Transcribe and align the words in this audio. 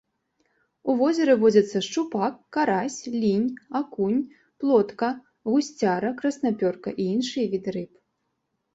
У 0.91 0.95
возеры 1.01 1.35
водзяцца 1.43 1.81
шчупак, 1.87 2.33
карась, 2.57 2.97
лінь, 3.21 3.47
акунь, 3.83 4.19
плотка, 4.65 5.13
гусцяра, 5.53 6.09
краснапёрка 6.23 6.89
і 7.01 7.11
іншыя 7.17 7.45
віды 7.57 7.69
рыб. 7.81 7.91